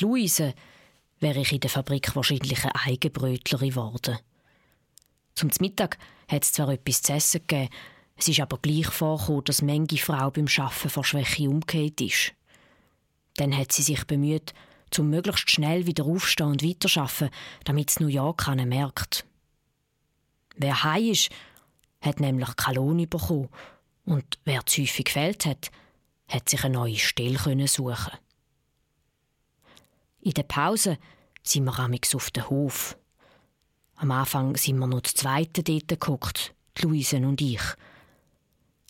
Luise, 0.00 0.54
wäre 1.20 1.40
ich 1.40 1.52
in 1.52 1.60
der 1.60 1.70
Fabrik 1.70 2.14
wahrscheinlich 2.14 2.64
eine 2.64 2.74
Eigenbrötlerin 2.74 3.70
geworden. 3.70 4.18
Zum 5.34 5.50
Mittag 5.60 5.98
hat 6.28 6.44
es 6.44 6.52
zwar 6.52 6.68
etwas 6.70 7.02
zu 7.02 7.12
essen 7.12 7.40
gegeben, 7.46 7.70
es 8.16 8.26
ist 8.26 8.40
aber 8.40 8.58
gleich 8.58 8.88
vorgekommen, 8.88 9.44
dass 9.44 9.62
manche 9.62 9.98
Frau 9.98 10.30
beim 10.30 10.46
Arbeiten 10.56 10.90
vor 10.90 11.04
Schwäche 11.04 11.48
umgekehrt 11.48 12.00
ist. 12.00 12.32
Dann 13.36 13.56
hat 13.56 13.70
sie 13.70 13.82
sich 13.82 14.04
bemüht, 14.04 14.52
zum 14.90 15.10
möglichst 15.10 15.50
schnell 15.50 15.86
wieder 15.86 16.04
aufstehen 16.04 16.48
und 16.48 16.64
weiterarbeiten, 16.64 17.30
damit 17.64 17.90
es 17.90 18.00
nur 18.00 18.10
ja 18.10 18.32
keiner 18.32 18.66
merkt. 18.66 19.24
Wer 20.56 20.82
heim 20.82 21.12
ist, 21.12 21.30
hat 22.00 22.18
nämlich 22.18 22.56
keine 22.56 22.76
Lohn 22.76 23.08
bekommen 23.08 23.48
und 24.04 24.38
wer 24.44 24.66
zu 24.66 24.82
häufig 24.82 25.04
gefällt 25.04 25.46
hat, 25.46 25.70
hat 26.26 26.48
sich 26.48 26.64
eine 26.64 26.74
neue 26.74 26.98
Stelle 26.98 27.68
suchen 27.68 28.18
In 30.20 30.32
der 30.32 30.42
Pause 30.42 30.98
sind 31.42 31.64
wir 31.64 31.78
amix 31.78 32.14
auf 32.14 32.30
den 32.30 32.48
Hof. 32.48 32.96
Am 33.96 34.10
Anfang 34.10 34.56
sind 34.56 34.78
wir 34.78 34.86
noch 34.86 35.02
zu 35.02 35.14
zweiten 35.14 35.64
dort 35.64 35.88
geguckt, 35.88 36.54
Luise 36.80 37.16
und 37.16 37.40
ich. 37.40 37.62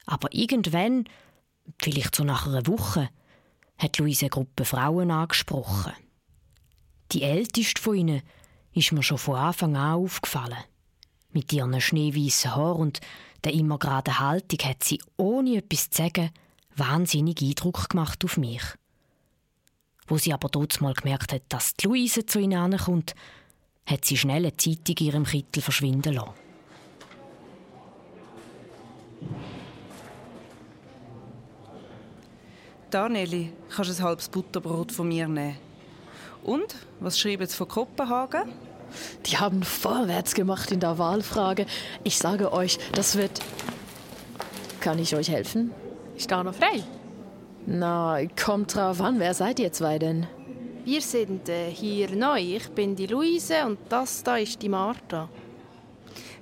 Aber 0.06 0.28
irgendwann, 0.32 1.04
vielleicht 1.80 2.14
so 2.14 2.24
nach 2.24 2.46
einer 2.46 2.66
Woche, 2.66 3.10
hat 3.78 3.98
Luise 3.98 4.26
eine 4.26 4.30
Gruppe 4.30 4.64
Frauen 4.64 5.10
angesprochen. 5.10 5.92
Die 7.12 7.22
älteste 7.22 7.80
von 7.80 7.94
ihnen 7.94 8.22
ist 8.72 8.92
mir 8.92 9.02
schon 9.02 9.18
von 9.18 9.36
Anfang 9.36 9.76
an 9.76 9.94
aufgefallen. 9.94 10.58
Mit 11.30 11.52
ihren 11.52 11.80
schneeweißen 11.80 12.54
Haaren 12.54 12.80
und 12.80 13.00
der 13.44 13.52
immer 13.52 13.78
geraden 13.78 14.18
Haltung 14.18 14.58
hat 14.68 14.82
sie, 14.82 15.00
ohne 15.16 15.56
etwas 15.56 15.90
zu 15.90 16.02
sagen, 16.02 16.30
wahnsinnig 16.74 17.40
Eindruck 17.40 17.88
gemacht 17.88 18.24
auf 18.24 18.36
mich. 18.36 18.62
Wo 20.08 20.16
sie 20.16 20.32
aber 20.32 20.48
dort 20.48 20.80
mal 20.80 20.94
gemerkt 20.94 21.32
hat, 21.32 21.42
dass 21.48 21.74
die 21.74 21.86
Luise 21.86 22.24
zu 22.24 22.38
ihnen 22.38 22.58
ankommt, 22.58 23.14
hat 23.86 24.04
sie 24.04 24.16
schnell 24.16 24.44
eine 24.44 24.56
Zeitung 24.56 24.96
in 24.98 25.06
ihrem 25.06 25.24
Kittel 25.24 25.62
verschwinden 25.62 26.14
lassen. 26.14 26.32
Da, 32.90 33.08
Nelly, 33.08 33.52
kannst 33.68 33.90
du 33.90 34.02
ein 34.02 34.08
halbes 34.08 34.30
Butterbrot 34.30 34.92
von 34.92 35.08
mir 35.08 35.28
nehmen. 35.28 35.58
Und? 36.42 36.74
Was 37.00 37.18
schreiben 37.18 37.46
sie 37.46 37.54
von 37.54 37.68
Kopenhagen? 37.68 38.52
Die 39.26 39.36
haben 39.36 39.62
vorwärts 39.62 40.34
gemacht 40.34 40.70
in 40.70 40.80
der 40.80 40.96
Wahlfrage. 40.96 41.66
Ich 42.04 42.16
sage 42.16 42.50
euch, 42.52 42.78
das 42.92 43.16
wird. 43.16 43.40
Kann 44.80 44.98
ich 44.98 45.14
euch 45.14 45.28
helfen? 45.28 45.72
Ich 46.16 46.24
stehe 46.24 46.42
noch 46.42 46.54
frei. 46.54 46.82
Na, 47.70 48.18
kommt 48.42 48.74
drauf 48.74 48.98
an, 49.02 49.20
wer 49.20 49.34
seid 49.34 49.60
ihr 49.60 49.70
zwei 49.70 49.98
denn? 49.98 50.26
Wir 50.86 51.02
sind 51.02 51.50
äh, 51.50 51.70
hier 51.70 52.08
neu. 52.16 52.40
Ich 52.40 52.70
bin 52.70 52.96
die 52.96 53.06
Luise 53.06 53.66
und 53.66 53.78
das 53.90 54.22
da 54.22 54.38
ist 54.38 54.62
die 54.62 54.70
Martha. 54.70 55.28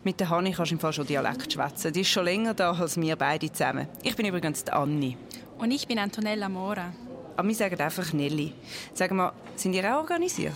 Mit 0.05 0.21
der 0.21 0.31
Hanni 0.31 0.53
kannst 0.53 0.71
du 0.71 0.77
im 0.77 0.79
Fall 0.79 0.93
schon 0.93 1.05
Dialekt 1.05 1.53
schwätzen. 1.53 1.93
Die 1.93 2.03
ist 2.03 2.11
schon 2.11 2.27
länger 2.27 2.55
da 2.55 2.71
als 2.71 2.97
wir 2.97 3.17
beide 3.17 3.51
zusammen. 3.51 3.89
Ich 4.05 4.15
bin 4.15 4.27
übrigens 4.27 4.63
die 4.63 4.71
Anni. 4.71 5.17
Und 5.59 5.73
ich 5.73 5.89
bin 5.89 5.99
Antonella 5.99 6.49
Mora. 6.49 6.93
Aber 7.37 7.49
wir 7.49 7.55
sagen 7.57 7.81
einfach 7.81 8.13
Nelly. 8.13 8.53
Sag 8.95 9.11
mal, 9.11 9.33
sind 9.57 9.73
ihr 9.73 9.85
auch 9.93 10.03
organisiert? 10.03 10.53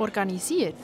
Organisiert? 0.00 0.74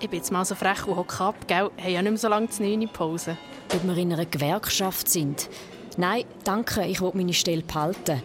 Ich 0.00 0.10
bin 0.10 0.18
jetzt 0.18 0.32
mal 0.32 0.44
so 0.44 0.56
frech 0.56 0.88
und 0.88 0.96
hocke 0.96 1.22
ab, 1.22 1.36
gell? 1.46 1.70
Haben 1.80 1.88
ja 1.88 2.02
nicht 2.02 2.10
mehr 2.10 2.18
so 2.18 2.28
lange 2.28 2.48
zu 2.48 2.64
neun 2.64 2.88
Pause. 2.88 3.36
Ob 3.72 3.84
wir 3.84 3.96
in 3.96 4.12
einer 4.12 4.26
Gewerkschaft 4.26 5.08
sind? 5.08 5.48
Nein, 5.96 6.24
danke, 6.44 6.84
ich 6.86 7.00
will 7.00 7.12
meine 7.14 7.32
Stelle 7.32 7.62
behalten. 7.62 8.22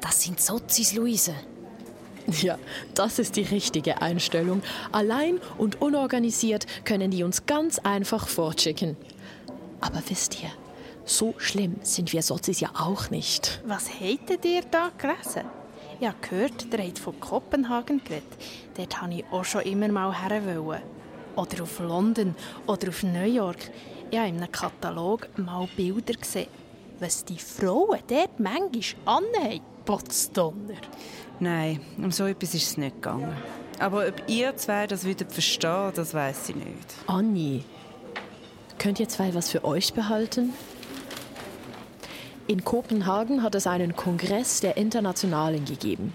Das 0.00 0.22
sind 0.22 0.40
Sozis, 0.40 0.94
Luise. 0.94 1.34
Ja, 2.42 2.58
das 2.94 3.18
ist 3.18 3.36
die 3.36 3.42
richtige 3.42 4.02
Einstellung. 4.02 4.62
Allein 4.92 5.38
und 5.58 5.80
unorganisiert 5.80 6.66
können 6.84 7.10
die 7.10 7.22
uns 7.22 7.46
ganz 7.46 7.78
einfach 7.78 8.28
fortschicken. 8.28 8.96
Aber 9.80 10.02
wisst 10.08 10.42
ihr, 10.42 10.50
so 11.04 11.34
schlimm 11.38 11.76
sind 11.82 12.12
wir 12.12 12.22
Sozis 12.22 12.60
ja 12.60 12.70
auch 12.76 13.10
nicht. 13.10 13.62
Was 13.64 13.88
hättet 14.00 14.44
ihr 14.44 14.62
da 14.70 14.90
gelesen? 14.98 15.44
Ich 16.00 16.06
habe 16.06 16.16
gehört, 16.20 16.72
der 16.72 16.86
hat 16.86 16.98
von 16.98 17.18
Kopenhagen 17.20 18.02
geredet. 18.04 18.24
Dort 18.76 19.00
wollte 19.00 19.14
ich 19.14 19.24
auch 19.30 19.44
schon 19.44 19.62
immer 19.62 19.88
mal 19.88 20.12
her. 20.14 20.42
Oder 21.36 21.62
auf 21.62 21.78
London 21.78 22.34
oder 22.66 22.88
auf 22.88 23.02
New 23.02 23.24
York. 23.24 23.70
Ich 24.10 24.18
habe 24.18 24.28
in 24.28 24.36
einem 24.36 24.52
Katalog 24.52 25.28
mal 25.38 25.68
Bilder 25.76 26.14
gesehen. 26.14 26.48
Was 27.00 27.24
die 27.24 27.38
Frauen 27.38 28.00
dort 28.08 28.40
manchmal 28.40 29.22
anhaben. 29.22 29.60
Potzdonner. 29.84 30.74
Nein, 31.38 31.80
um 31.98 32.10
so 32.10 32.26
etwas 32.26 32.54
ist 32.54 32.70
es 32.70 32.76
nicht 32.76 32.96
gegangen. 32.96 33.36
Aber 33.78 34.08
ob 34.08 34.22
ihr 34.26 34.56
zwei 34.56 34.86
das 34.86 35.04
wieder 35.04 35.26
verstehen, 35.26 35.92
das 35.94 36.12
weiß 36.12 36.48
ich 36.48 36.56
nicht. 36.56 36.94
Anni, 37.06 37.62
könnt 38.78 38.98
ihr 39.00 39.08
zwei 39.08 39.34
was 39.34 39.50
für 39.50 39.64
euch 39.64 39.92
behalten? 39.92 40.52
In 42.48 42.62
Kopenhagen 42.62 43.42
hat 43.42 43.56
es 43.56 43.66
einen 43.66 43.96
Kongress 43.96 44.60
der 44.60 44.76
Internationalen 44.76 45.64
gegeben. 45.64 46.14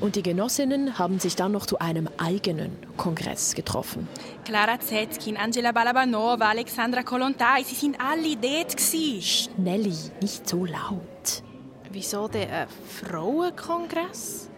Und 0.00 0.16
die 0.16 0.22
Genossinnen 0.22 0.98
haben 0.98 1.18
sich 1.18 1.34
dann 1.34 1.52
noch 1.52 1.64
zu 1.64 1.78
einem 1.78 2.10
eigenen 2.18 2.76
Kongress 2.98 3.54
getroffen. 3.54 4.06
Clara 4.44 4.78
Zetkin, 4.78 5.38
Angela 5.38 5.72
Balabanova, 5.72 6.50
Alexandra 6.50 7.02
Kolontai, 7.02 7.62
sie 7.64 7.74
sind 7.74 7.96
alle 7.98 8.36
dort. 8.36 8.76
Nelly, 9.56 9.94
nicht 10.20 10.46
so 10.46 10.66
laut. 10.66 11.42
Wieso 11.90 12.28
der 12.28 12.66
Frauenkongress? 13.00 14.50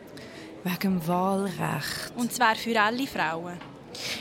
Wegen 0.65 1.07
Wahlrecht. 1.07 2.13
Und 2.17 2.33
zwar 2.33 2.57
für 2.57 2.81
alle 2.81 3.07
Frauen. 3.07 3.74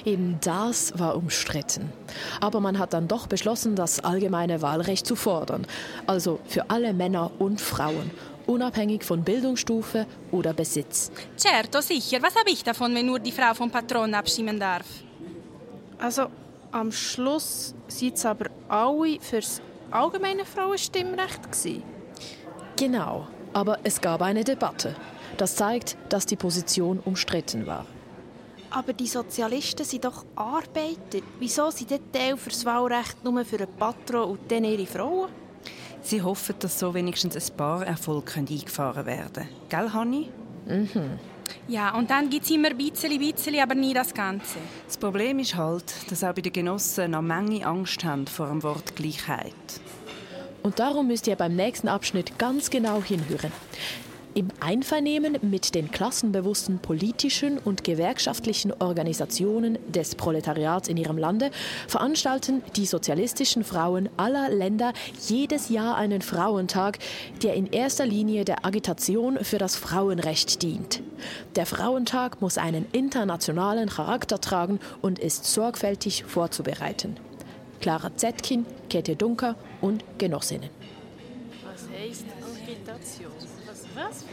Eben 0.06 0.38
das 0.42 0.98
war 0.98 1.16
umstritten. 1.16 1.92
Aber 2.42 2.60
man 2.60 2.80
hat 2.80 2.94
dann 2.94 3.08
doch 3.08 3.28
beschlossen, 3.28 3.76
das 3.76 4.00
allgemeine 4.00 4.62
Wahlrecht 4.62 5.06
zu 5.06 5.16
fordern. 5.16 5.66
Also 6.08 6.40
für 6.46 6.70
alle 6.70 6.94
Männer 6.94 7.32
und 7.40 7.62
Frauen, 7.62 8.12
unabhängig 8.46 9.04
von 9.04 9.24
Bildungsstufe 9.24 10.06
oder 10.32 10.54
Besitz. 10.54 11.12
Certo, 11.38 11.82
sicher. 11.82 12.20
Was 12.22 12.36
habe 12.36 12.50
ich 12.50 12.64
davon, 12.64 12.94
wenn 12.96 13.06
nur 13.06 13.20
die 13.20 13.32
Frau 13.32 13.54
vom 13.54 13.72
Patron 13.72 14.14
abstimmen 14.14 14.60
darf? 14.60 14.86
Also, 16.00 16.28
am 16.72 16.92
Schluss 16.92 17.74
sind 17.88 18.16
es 18.16 18.26
aber 18.26 18.48
alle 18.68 19.20
fürs 19.20 19.62
allgemeine 19.92 20.44
Frauenstimmrecht 20.44 21.44
gewesen. 21.44 21.84
Genau, 22.76 23.28
aber 23.54 23.78
es 23.84 24.02
gab 24.02 24.22
eine 24.22 24.44
Debatte. 24.44 24.96
Das 25.38 25.56
zeigt, 25.56 25.98
dass 26.10 26.26
die 26.26 26.36
Position 26.36 27.00
umstritten 27.00 27.68
war. 27.68 27.86
Aber 28.74 28.92
die 28.92 29.06
Sozialisten 29.06 29.86
sind 29.86 30.04
doch 30.04 30.26
Arbeiter. 30.36 31.20
Wieso 31.38 31.70
sind 31.70 31.92
die 31.92 32.00
Teil 32.12 32.36
für 32.38 32.50
das 32.50 32.66
Wahlrecht 32.66 33.24
nur 33.24 33.46
für 33.46 33.58
den 33.58 33.68
Patron 33.68 34.32
und 34.32 34.52
dann 34.52 34.64
ihre 34.64 34.88
Frauen? 34.88 35.30
Sie 36.02 36.24
hoffen, 36.24 36.56
dass 36.58 36.80
so 36.80 36.92
wenigstens 36.92 37.36
ein 37.36 37.56
paar 37.56 37.86
Erfolge 37.86 38.34
eingefahren 38.36 39.06
werden 39.06 39.32
können. 39.32 39.50
Gell, 39.70 39.90
Hanni? 39.94 40.30
Mhm. 40.66 41.20
Ja, 41.68 41.96
und 41.96 42.10
dann 42.10 42.32
gibt 42.32 42.46
es 42.46 42.52
immer 42.52 42.70
ein 42.70 42.78
bisschen, 42.78 43.20
bisschen, 43.20 43.60
aber 43.60 43.76
nie 43.76 43.94
das 43.94 44.12
Ganze. 44.12 44.58
Das 44.88 44.98
Problem 44.98 45.38
ist 45.38 45.56
halt, 45.56 45.94
dass 46.10 46.24
auch 46.24 46.34
bei 46.34 46.42
den 46.42 46.52
Genossen 46.52 47.14
eine 47.14 47.22
Menge 47.22 47.66
Angst 47.68 48.04
haben 48.04 48.26
vor 48.26 48.48
dem 48.48 48.64
Wort 48.64 48.96
Gleichheit. 48.96 49.54
Und 50.64 50.80
darum 50.80 51.08
müsst 51.08 51.28
ihr 51.28 51.36
beim 51.36 51.56
nächsten 51.56 51.90
Abschnitt 51.90 52.40
ganz 52.40 52.72
genau 52.72 53.04
hinhören. 53.04 53.52
Im 54.36 54.48
Einvernehmen 54.60 55.38
mit 55.44 55.76
den 55.76 55.92
klassenbewussten 55.92 56.80
politischen 56.80 57.60
und 57.60 57.84
gewerkschaftlichen 57.84 58.74
Organisationen 58.74 59.78
des 59.92 60.16
Proletariats 60.16 60.88
in 60.88 60.98
ihrem 60.98 61.20
Lande 61.20 61.52
veranstalten 61.88 62.64
die 62.76 62.88
sozialistischen 62.88 63.64
Frauen 63.64 64.10
aller 64.18 64.50
Länder 64.50 64.94
jedes 65.28 65.70
Jahr 65.70 65.98
einen 65.98 66.24
Frauentag, 66.24 66.98
der 67.44 67.54
in 67.54 67.68
erster 67.68 68.08
Linie 68.08 68.44
der 68.44 68.66
Agitation 68.66 69.38
für 69.44 69.60
das 69.60 69.76
Frauenrecht 69.76 70.64
dient. 70.64 71.04
Der 71.56 71.68
Frauentag 71.68 72.42
muss 72.42 72.58
einen 72.58 72.88
internationalen 72.92 73.90
Charakter 73.90 74.42
tragen 74.42 74.80
und 75.04 75.20
ist 75.20 75.46
sorgfältig 75.46 76.24
vorzubereiten. 76.24 77.18
Clara 77.82 78.16
Zetkin, 78.16 78.66
Käthe 78.90 79.16
Dunker 79.16 79.56
und 79.80 80.04
Genossinnen. 80.18 80.72
Was 81.64 81.84
heißt 81.84 82.26
Agitation? 82.42 83.53
Was? 83.96 84.26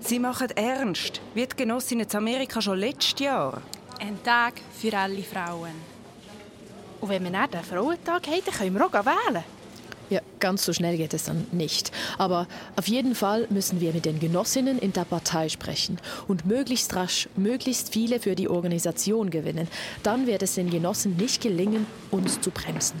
Sie 0.00 0.18
machen 0.18 0.50
ernst, 0.50 1.20
wie 1.34 1.46
die 1.46 1.56
Genossinnen 1.56 2.06
in 2.06 2.16
Amerika 2.16 2.60
schon 2.60 2.78
letztes 2.78 3.20
Jahr. 3.20 3.62
Ein 4.00 4.22
Tag 4.22 4.54
für 4.78 4.96
alle 4.96 5.22
Frauen. 5.22 5.72
Und 7.00 7.08
wenn 7.08 7.24
wir 7.24 7.30
dann 7.30 7.50
den 7.50 7.62
Frauentag 7.62 8.26
haben, 8.26 8.42
dann 8.44 8.54
können 8.54 8.74
wir 8.74 8.86
auch 8.86 9.06
wählen. 9.06 9.44
Ja, 10.10 10.20
ganz 10.38 10.64
so 10.64 10.72
schnell 10.72 10.96
geht 10.96 11.14
es 11.14 11.24
dann 11.24 11.46
nicht. 11.52 11.90
Aber 12.18 12.46
auf 12.76 12.88
jeden 12.88 13.14
Fall 13.14 13.46
müssen 13.50 13.80
wir 13.80 13.92
mit 13.92 14.04
den 14.04 14.20
Genossinnen 14.20 14.78
in 14.78 14.92
der 14.92 15.04
Partei 15.04 15.48
sprechen 15.48 15.98
und 16.28 16.44
möglichst 16.44 16.94
rasch 16.94 17.28
möglichst 17.36 17.92
viele 17.92 18.20
für 18.20 18.34
die 18.34 18.48
Organisation 18.48 19.30
gewinnen. 19.30 19.68
Dann 20.02 20.26
wird 20.26 20.42
es 20.42 20.54
den 20.54 20.68
Genossen 20.70 21.16
nicht 21.16 21.42
gelingen, 21.42 21.86
uns 22.10 22.40
zu 22.40 22.50
bremsen. 22.50 23.00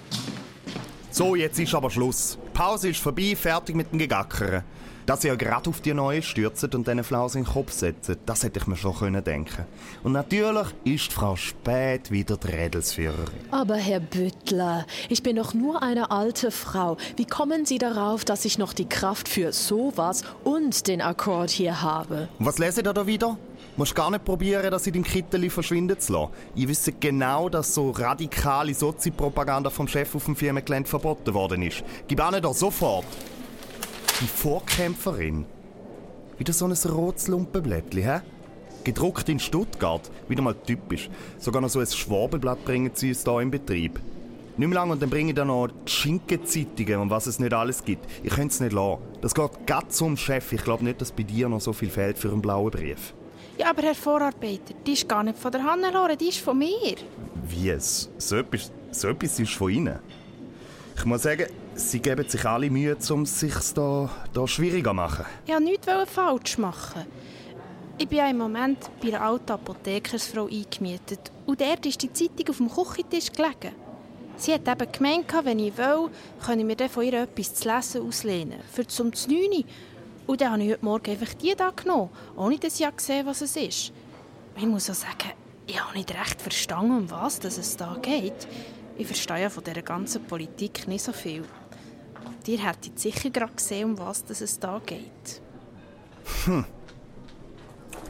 So, 1.10 1.36
jetzt 1.36 1.58
ist 1.58 1.74
aber 1.74 1.90
Schluss. 1.90 2.38
Die 2.46 2.50
Pause 2.50 2.88
ist 2.88 3.00
vorbei, 3.00 3.36
fertig 3.36 3.76
mit 3.76 3.92
dem 3.92 3.98
Gegackern. 3.98 4.64
Dass 5.06 5.22
ihr 5.22 5.36
gerade 5.36 5.68
auf 5.68 5.82
die 5.82 5.92
Neue 5.92 6.22
stürzt 6.22 6.74
und 6.74 6.86
diesen 6.86 7.04
Flaus 7.04 7.34
in 7.34 7.44
den 7.44 7.52
Kopf 7.52 7.72
setzt, 7.72 8.10
das 8.24 8.42
hätte 8.42 8.58
ich 8.58 8.66
mir 8.66 8.76
schon 8.76 8.94
können 8.94 9.22
denken 9.22 9.66
Und 10.02 10.12
natürlich 10.12 10.66
ist 10.84 11.12
Frau 11.12 11.36
Spät 11.36 12.10
wieder 12.10 12.38
die 12.38 12.46
Rädelsführerin. 12.46 13.28
Aber 13.50 13.76
Herr 13.76 14.00
Büttler, 14.00 14.86
ich 15.10 15.22
bin 15.22 15.36
doch 15.36 15.52
nur 15.52 15.82
eine 15.82 16.10
alte 16.10 16.50
Frau. 16.50 16.96
Wie 17.16 17.26
kommen 17.26 17.66
Sie 17.66 17.76
darauf, 17.76 18.24
dass 18.24 18.46
ich 18.46 18.56
noch 18.56 18.72
die 18.72 18.88
Kraft 18.88 19.28
für 19.28 19.52
sowas 19.52 20.22
und 20.42 20.88
den 20.88 21.02
Akkord 21.02 21.50
hier 21.50 21.82
habe? 21.82 22.28
Was 22.38 22.58
lese 22.58 22.80
ihr 22.80 22.92
da 22.92 23.06
wieder? 23.06 23.36
musst 23.76 23.94
gar 23.94 24.10
nicht 24.10 24.24
probieren, 24.24 24.70
das 24.70 24.86
in 24.86 24.92
deinem 24.92 25.04
Kittel 25.04 25.50
verschwinden 25.50 25.98
zu 25.98 26.12
lassen. 26.12 26.32
Ich 26.54 26.68
wisse 26.68 26.92
genau, 26.92 27.48
dass 27.48 27.74
so 27.74 27.90
radikale 27.90 28.72
Sozi-Propaganda 28.72 29.70
vom 29.70 29.88
Chef 29.88 30.14
auf 30.14 30.24
dem 30.26 30.36
Firmengelände 30.36 30.88
verboten 30.88 31.34
worden 31.34 31.62
ist. 31.62 31.82
Gib 32.06 32.20
an 32.20 32.40
da 32.40 32.54
sofort. 32.54 33.04
Die 34.24 34.28
Vorkämpferin. 34.28 35.44
Wieder 36.38 36.54
so 36.54 36.64
ein 36.64 36.72
rotes 36.72 37.28
Lumpenblättchen, 37.28 38.02
hä? 38.02 38.20
Gedruckt 38.82 39.28
in 39.28 39.38
Stuttgart. 39.38 40.10
Wieder 40.30 40.40
mal 40.40 40.54
typisch. 40.54 41.10
Sogar 41.36 41.60
noch 41.60 41.68
so 41.68 41.80
ein 41.80 41.86
Schwabelblatt 41.86 42.64
bringen 42.64 42.90
sie 42.94 43.10
uns 43.10 43.22
hier 43.22 43.40
im 43.40 43.50
Betrieb. 43.50 44.00
Nicht 44.56 44.66
mehr 44.66 44.76
lange 44.76 44.92
und 44.92 45.02
dann 45.02 45.10
bringe 45.10 45.32
ich 45.32 45.34
dann 45.34 45.48
noch 45.48 45.68
die 45.68 45.92
Schinkenzeitungen 45.92 47.00
und 47.00 47.10
was 47.10 47.26
es 47.26 47.38
nicht 47.38 47.52
alles 47.52 47.84
gibt. 47.84 48.06
Ich 48.22 48.30
könnte 48.32 48.54
es 48.54 48.60
nicht 48.60 48.72
lassen. 48.72 49.02
Das 49.20 49.34
geht 49.34 49.66
ganz 49.66 49.98
zum 49.98 50.16
Chef. 50.16 50.54
Ich 50.54 50.64
glaube 50.64 50.84
nicht, 50.84 51.02
dass 51.02 51.12
bei 51.12 51.24
dir 51.24 51.50
noch 51.50 51.60
so 51.60 51.74
viel 51.74 51.90
fehlt 51.90 52.16
für 52.16 52.30
einen 52.30 52.40
blauen 52.40 52.70
Brief. 52.70 53.12
Ja, 53.58 53.68
aber 53.68 53.82
Herr 53.82 53.94
Vorarbeiter, 53.94 54.72
die 54.86 54.94
ist 54.94 55.06
gar 55.06 55.22
nicht 55.22 55.36
von 55.36 55.52
der 55.52 55.62
Hannelore, 55.62 56.16
die 56.16 56.30
ist 56.30 56.38
von 56.38 56.56
mir. 56.56 56.96
Wie 57.46 57.68
es? 57.68 58.08
So 58.16 58.36
etwas, 58.36 58.72
so 58.90 59.08
etwas 59.08 59.38
ist 59.38 59.52
von 59.52 59.70
Ihnen? 59.70 59.98
Ich 60.96 61.04
muss 61.04 61.24
sagen, 61.24 61.44
Sie 61.76 62.00
geben 62.00 62.28
sich 62.28 62.44
alle 62.44 62.70
Mühe, 62.70 62.96
um 63.10 63.22
es 63.22 63.40
sich 63.40 63.54
da, 63.74 64.08
da 64.32 64.46
schwieriger 64.46 64.90
zu 64.90 64.94
machen. 64.94 65.24
Ja, 65.46 65.58
nichts 65.58 65.86
falsch 66.06 66.58
machen. 66.58 67.02
Ich 67.98 68.08
bin 68.08 68.18
ja 68.18 68.28
im 68.28 68.38
Moment 68.38 68.90
bei 69.00 69.08
einer 69.08 69.22
alten 69.22 69.52
Apothekersfrau 69.52 70.46
eingemietet. 70.46 71.32
Und 71.46 71.60
dort 71.60 71.84
ist 71.86 72.02
die 72.02 72.12
Zeitung 72.12 72.48
auf 72.48 72.56
dem 72.56 72.70
Küchentisch 72.70 73.32
gelegen. 73.32 73.74
Sie 74.36 74.52
hat 74.52 74.66
eben 74.66 74.92
gemeint, 74.92 75.32
wenn 75.44 75.58
ich 75.58 75.76
will, 75.76 76.10
kann 76.44 76.58
ich 76.58 76.64
mir 76.64 76.88
von 76.88 77.04
ihr 77.04 77.22
etwas 77.22 77.54
zu 77.54 77.68
lesen 77.68 78.06
auslehnen. 78.06 78.60
Für 78.72 78.86
zum 78.86 79.08
9 79.08 79.64
und 80.26 80.40
dann 80.40 80.52
habe 80.52 80.62
ich 80.62 80.72
heute 80.72 80.84
Morgen 80.84 81.10
einfach 81.10 81.34
die 81.34 81.54
da 81.54 81.70
genommen, 81.70 82.10
ohne 82.36 82.58
dass 82.58 82.80
ich 82.80 82.96
gesehen 82.96 83.26
was 83.26 83.42
es 83.42 83.56
ist. 83.56 83.92
Ich 84.56 84.66
muss 84.66 84.88
auch 84.88 84.94
sagen, 84.94 85.32
ich 85.66 85.80
habe 85.80 85.96
nicht 85.96 86.10
recht 86.10 86.40
verstanden, 86.40 86.96
um 86.96 87.10
was 87.10 87.38
es 87.44 87.76
da 87.76 87.96
geht. 88.00 88.48
Ich 88.96 89.06
verstehe 89.06 89.42
ja 89.42 89.50
von 89.50 89.64
dieser 89.64 89.82
ganzen 89.82 90.22
Politik 90.24 90.86
nicht 90.88 91.04
so 91.04 91.12
viel. 91.12 91.44
Ihr 92.46 92.58
hättet 92.58 92.98
sicher 92.98 93.30
gerade 93.30 93.54
gesehen, 93.54 93.90
um 93.90 93.98
was 93.98 94.24
es 94.28 94.58
da 94.58 94.80
geht. 94.84 95.40
Hm. 96.44 96.64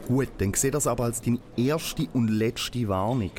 Gut, 0.07 0.29
dann 0.37 0.53
sehe 0.53 0.71
das 0.71 0.87
aber 0.87 1.05
als 1.05 1.21
deine 1.21 1.39
erste 1.55 2.07
und 2.13 2.27
letzte 2.27 2.87
Warnung. 2.87 3.31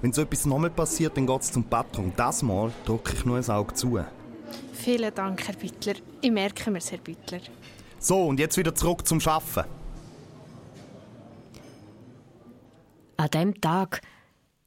Wenn 0.00 0.12
so 0.12 0.22
etwas 0.22 0.46
nochmal 0.46 0.70
passiert, 0.70 1.16
dann 1.16 1.26
geht 1.26 1.42
es 1.42 1.52
zum 1.52 1.64
Patron. 1.64 2.12
Das 2.16 2.42
Mal 2.42 2.72
drücke 2.84 3.12
ich 3.14 3.24
nur 3.24 3.38
ein 3.38 3.50
Auge 3.50 3.74
zu. 3.74 3.98
Vielen 4.72 5.14
Dank, 5.14 5.46
Herr 5.46 5.56
Büttler. 5.56 5.94
Ich 6.20 6.30
merke 6.30 6.70
mir 6.70 6.80
Herr 6.80 6.98
Büttler. 6.98 7.40
So, 7.98 8.26
und 8.26 8.38
jetzt 8.38 8.56
wieder 8.56 8.74
zurück 8.74 9.06
zum 9.06 9.20
Schaffen. 9.20 9.64
An 13.16 13.30
diesem 13.30 13.60
Tag 13.60 14.02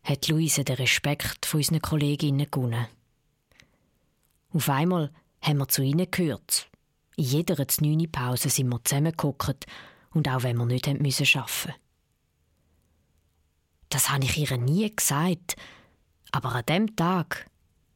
hat 0.03 0.27
Luise 0.27 0.63
den 0.63 0.75
Respekt 0.77 1.45
von 1.45 1.59
unseren 1.59 1.81
Kolleginnen 1.81 2.47
gewonnen. 2.49 2.87
Auf 4.51 4.69
einmal 4.69 5.11
haben 5.41 5.57
wir 5.57 5.67
zu 5.67 5.81
ihnen 5.81 6.09
gehört. 6.09 6.69
In 7.15 7.25
jeder 7.25 7.55
9. 7.57 8.11
Pause 8.11 8.49
sind 8.49 8.69
wir 8.69 8.83
zusammengeguckt 8.83 9.65
und 10.11 10.27
auch 10.29 10.43
wenn 10.43 10.57
wir 10.57 10.65
nicht 10.65 10.87
arbeiten 10.87 11.03
müssen 11.03 11.43
Das 13.89 14.09
habe 14.09 14.23
ich 14.23 14.37
ihr 14.37 14.57
nie 14.57 14.95
gesagt, 14.95 15.55
aber 16.31 16.55
an 16.55 16.65
dem 16.67 16.95
Tag 16.95 17.49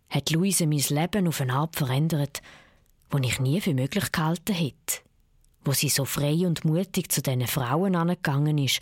hat 0.09 0.29
Luise 0.31 0.67
mein 0.67 0.79
Leben 0.79 1.27
auf 1.27 1.41
eine 1.41 1.53
Art 1.53 1.75
verändert, 1.75 2.41
die 3.13 3.27
ich 3.27 3.39
nie 3.39 3.61
für 3.61 3.73
möglich 3.73 4.11
gehalten 4.11 4.53
hätte 4.53 5.01
wo 5.65 5.71
sie 5.71 5.89
so 5.89 6.05
frei 6.05 6.45
und 6.45 6.65
mutig 6.65 7.11
zu 7.11 7.21
diesen 7.21 7.47
Frauen 7.47 7.95
angegangen 7.95 8.57
ist 8.57 8.81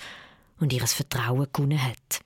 und 0.59 0.73
ihres 0.73 0.93
Vertrauen 0.93 1.47
gewonnen 1.51 1.83
hat. 1.83 2.21